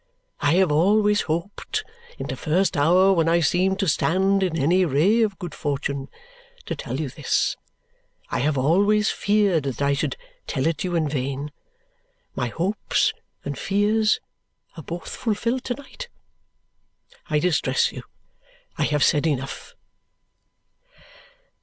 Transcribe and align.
I 0.39 0.53
have 0.55 0.71
always 0.71 1.21
hoped, 1.29 1.83
in 2.17 2.25
the 2.25 2.35
first 2.35 2.75
hour 2.75 3.13
when 3.13 3.29
I 3.29 3.39
seemed 3.39 3.77
to 3.81 3.87
stand 3.87 4.41
in 4.41 4.57
any 4.57 4.83
ray 4.83 5.21
of 5.21 5.37
good 5.37 5.53
fortune, 5.53 6.09
to 6.65 6.75
tell 6.75 6.99
you 6.99 7.07
this. 7.07 7.55
I 8.31 8.39
have 8.39 8.57
always 8.57 9.11
feared 9.11 9.61
that 9.65 9.79
I 9.79 9.93
should 9.93 10.17
tell 10.47 10.65
it 10.65 10.83
you 10.83 10.95
in 10.95 11.07
vain. 11.07 11.51
My 12.33 12.47
hopes 12.47 13.13
and 13.45 13.55
fears 13.55 14.19
are 14.75 14.81
both 14.81 15.15
fulfilled 15.15 15.65
to 15.65 15.75
night. 15.75 16.09
I 17.29 17.37
distress 17.37 17.91
you. 17.91 18.01
I 18.79 18.85
have 18.85 19.03
said 19.03 19.27
enough." 19.27 19.75